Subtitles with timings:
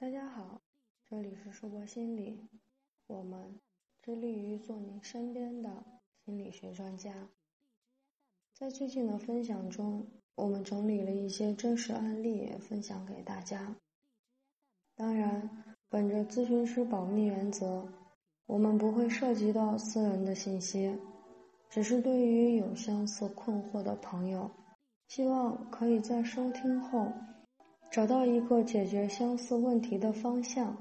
[0.00, 0.60] 大家好，
[1.10, 2.48] 这里是硕博心理，
[3.08, 3.58] 我们
[4.00, 5.84] 致力于做您身边的
[6.24, 7.12] 心理学专家。
[8.54, 10.06] 在最近的分享中，
[10.36, 13.74] 我们整理了一些真实案例分享给大家。
[14.94, 17.92] 当然，本着咨询师保密原则，
[18.46, 20.96] 我们不会涉及到私人的信息，
[21.68, 24.48] 只是对于有相似困惑的朋友，
[25.08, 27.12] 希望可以在收听后。
[27.98, 30.76] 找到一个解决相似问题的方向。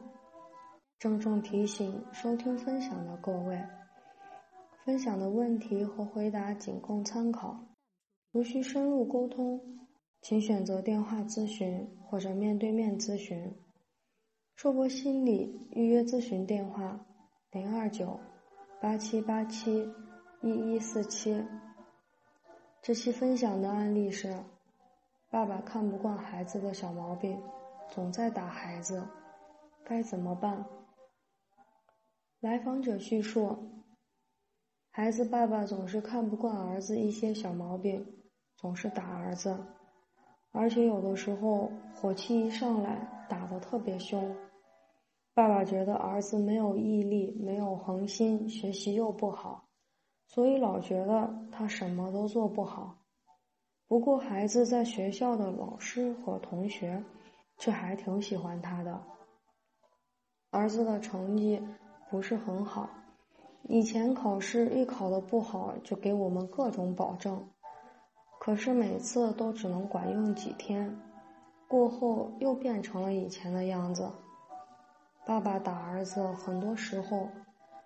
[1.00, 3.59] 郑重提醒收听分享的各位，
[4.86, 7.58] 分享的问题和回答仅供参考，
[8.32, 9.59] 如需深入沟通，
[10.22, 13.52] 请选择电话咨询或者面对面咨询。
[14.56, 17.04] 硕博心理预约咨询电话：
[17.50, 18.20] 零二九
[18.80, 19.90] 八七八七
[20.44, 21.44] 一一四七。
[22.84, 24.38] 这期分享的案例是。
[25.30, 27.38] 爸爸看不惯孩子的小毛病，
[27.90, 29.05] 总在打孩子，
[29.84, 30.66] 该怎么办？
[32.39, 33.84] 来访者叙述：
[34.89, 38.06] 孩子爸爸总是看不惯儿子一些小毛病，
[38.56, 39.58] 总是打儿子，
[40.52, 44.34] 而且有的时候火气一上来打得特别凶。
[45.34, 49.67] 爸爸觉得儿子没有毅力，没有恒心，学习又不好，
[50.25, 52.95] 所以老觉得他什么都做不好。
[53.88, 57.02] 不过，孩子在学校的老师和同学
[57.58, 59.02] 却还挺喜欢他的。
[60.50, 61.62] 儿子的成绩
[62.10, 62.90] 不是很好，
[63.64, 67.48] 以前考试一考的不好就给我们各种保证，
[68.42, 71.00] 可是每次都只能管用几天，
[71.70, 74.12] 过后又变成了以前的样子。
[75.26, 77.30] 爸爸打儿子，很多时候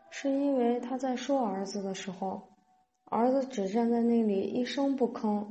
[0.09, 2.41] 是因为他在说儿子的时候，
[3.05, 5.45] 儿子只站在那里一声不吭。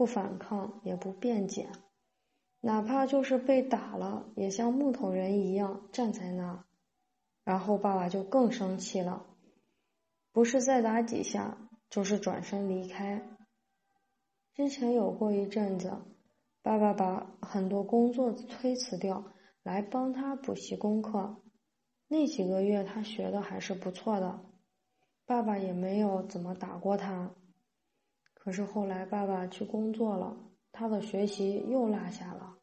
[0.00, 1.68] 不反抗也不辩解，
[2.60, 6.64] 哪怕就是被打了，也像木头人一样站在那。
[7.44, 9.26] 然后爸爸就更生气了，
[10.32, 13.20] 不是再打几下，就是转身离开。
[14.54, 15.92] 之前有过一阵子，
[16.62, 19.22] 爸爸把很多工作推辞掉，
[19.62, 21.42] 来帮他补习功课。
[22.08, 24.40] 那几个月他学的还是不错的，
[25.26, 27.34] 爸爸也没有怎么打过他。
[28.50, 30.36] 可是后来爸爸去工作了，
[30.72, 32.58] 他的学习又落下了。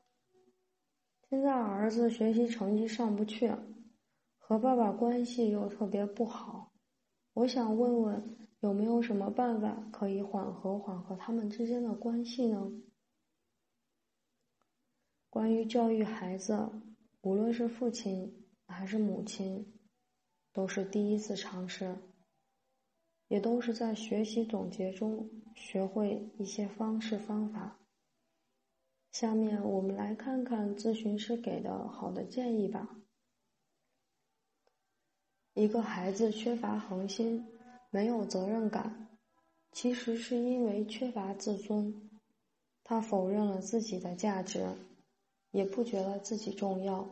[1.30, 3.50] 现在儿子学习成绩上不去，
[4.38, 6.74] 和爸爸关系又特别不好。
[7.36, 12.70] 我想问问，有没有什么办法可以缓和缓和他们之间的关系呢？
[15.30, 16.70] 关于教育孩子，
[17.22, 19.80] 无论是父亲还是母亲，
[20.52, 21.96] 都是第一次尝试。
[23.28, 27.80] 也都是在学习总结中学会一些方式方法。
[29.12, 32.98] 下面我们来看看咨询师给的好的建议吧。
[35.54, 37.48] 一个孩子缺乏恒心，
[37.90, 39.10] 没有责任感，
[39.72, 42.12] 其实是因为缺乏自尊，
[42.84, 44.68] 他否认了自己的价值，
[45.50, 47.10] 也不觉得自己重要，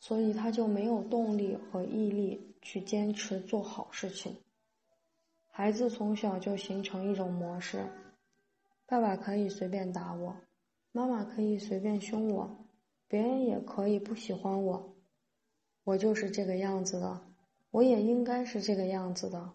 [0.00, 4.34] 所以他就没有动力和毅力去坚持做好事情。
[5.58, 7.86] 孩子从小就形成一种模式：
[8.84, 10.36] 爸爸可以随便打我，
[10.92, 12.66] 妈妈可以随便凶我，
[13.08, 14.94] 别人也可以不喜欢我，
[15.82, 17.22] 我就是这个样子的，
[17.70, 19.50] 我也应该是这个样子的。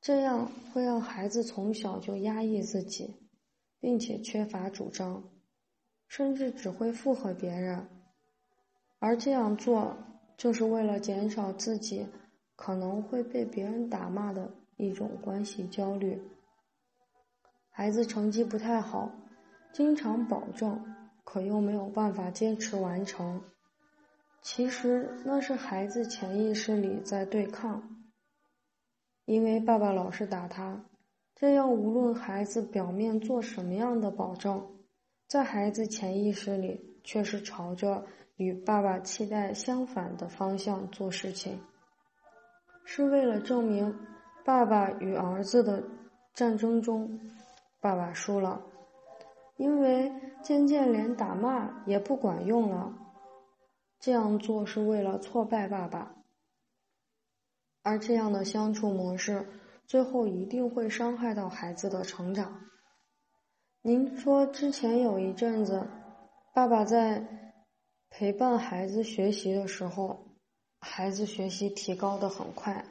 [0.00, 3.14] 这样会让孩子从小就压抑自己，
[3.78, 5.22] 并且缺乏主张，
[6.08, 7.86] 甚至只会附和别人。
[8.98, 9.96] 而这样做，
[10.36, 12.08] 就是为了减少自己
[12.56, 14.52] 可能会被别人打骂的。
[14.80, 16.20] 一种关系焦虑，
[17.68, 19.12] 孩子成绩不太好，
[19.72, 20.82] 经常保证，
[21.22, 23.42] 可又没有办法坚持完成。
[24.42, 27.82] 其实那是孩子潜意识里在对抗，
[29.26, 30.82] 因为爸爸老是打他，
[31.34, 34.66] 这样无论孩子表面做什么样的保证，
[35.28, 41.60] 在孩子潜意识里却是朝着与爸爸期待相反的方向做事情，
[42.86, 43.94] 是为了证明。
[44.50, 45.80] 爸爸与儿子的
[46.34, 47.20] 战争中，
[47.78, 48.60] 爸爸输了，
[49.56, 50.12] 因为
[50.42, 52.92] 渐渐连打骂也不管用了。
[54.00, 56.16] 这样做是为了挫败爸爸，
[57.84, 59.46] 而这样的相处模式，
[59.86, 62.60] 最后一定会伤害到孩子的成长。
[63.82, 65.86] 您说之前有一阵子，
[66.52, 67.24] 爸爸在
[68.10, 70.18] 陪伴孩子学习的时候，
[70.80, 72.84] 孩子学习提高的很快。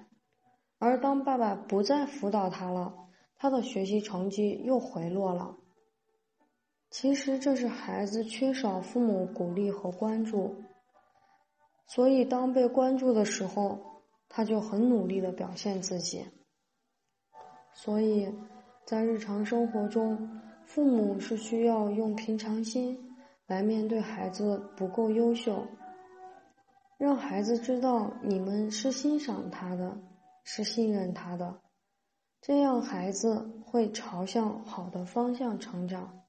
[0.80, 2.96] 而当爸爸不再辅导他了，
[3.36, 5.58] 他的学习成绩又回落了。
[6.90, 10.56] 其实这是孩子缺少父母鼓励和关注，
[11.86, 16.26] 所以当被关注的时候，他就很努力的表现自己。
[17.74, 18.34] 所以，
[18.86, 23.16] 在日常生活中，父母是需要用平常心
[23.46, 25.68] 来面对孩子不够优秀，
[26.98, 29.96] 让孩子知道你们是欣赏他的，
[30.52, 31.62] 是信任他的，
[32.42, 36.24] 这样孩子会朝向好的方向成长。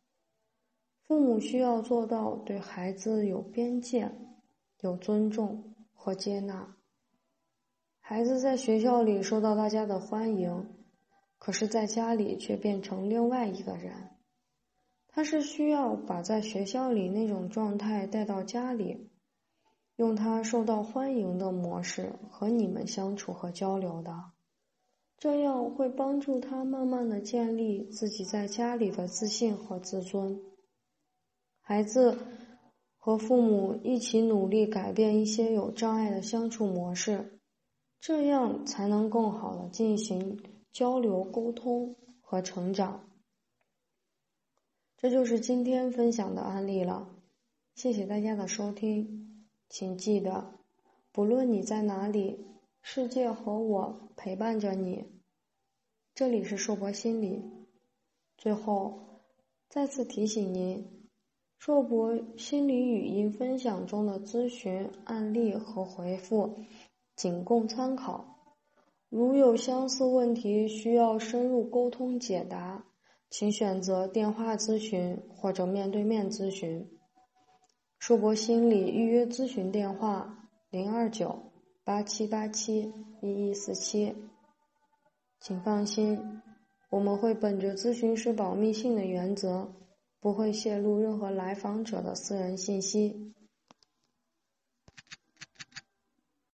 [1.04, 4.12] 父母需要做到对孩子有边界。
[4.82, 6.76] 有尊重和接纳，
[8.00, 10.74] 孩子在学校里受到大家的欢迎，
[11.38, 13.92] 可是在家里却变成另外一个人。
[15.08, 19.10] 他是需要把在学校里那种状态带到家里，
[20.00, 24.32] 用他受到欢迎的模式和你们相处和交流的，
[25.18, 30.40] 这样会帮助他慢慢的建立自己在家里的自信和自尊。
[31.60, 32.16] 孩子。
[33.02, 37.40] 和父母一起努力改变一些有障碍的相处模式，
[37.98, 40.38] 这样才能更好的进行
[40.70, 43.08] 交流、沟通和成长。
[44.98, 47.08] 这就是今天分享的案例了，
[47.74, 49.29] 谢谢大家的收听，
[49.70, 50.58] 请记得，
[51.12, 52.44] 不论你在哪里，
[52.82, 55.06] 世界和我陪伴着你。
[56.12, 57.40] 这里是硕博心理，
[58.36, 59.22] 最后
[59.68, 61.08] 再次提醒您。
[61.56, 66.58] 硕博心理语音分享中的咨询案例和回复
[67.14, 68.56] 仅供参考，
[69.08, 72.84] 如有相似问题需要深入沟通解答，
[73.30, 76.90] 请选择电话咨询或者面对面咨询。
[78.00, 81.52] 硕博心理预约咨询电话：零二九
[81.84, 84.16] 八七八七一一四七。
[85.38, 86.40] 请放心，
[86.88, 89.70] 我们会本着咨询师保密性的原则。
[90.18, 93.34] 不会泄露任何来访者的私人信息。